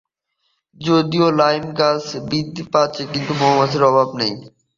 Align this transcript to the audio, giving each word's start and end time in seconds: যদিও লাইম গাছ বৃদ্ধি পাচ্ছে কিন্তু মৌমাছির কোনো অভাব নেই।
যদিও 0.81 1.27
লাইম 1.39 1.65
গাছ 1.79 2.03
বৃদ্ধি 2.29 2.63
পাচ্ছে 2.73 3.03
কিন্তু 3.13 3.31
মৌমাছির 3.41 3.81
কোনো 3.81 3.89
অভাব 3.91 4.09
নেই। 4.19 4.33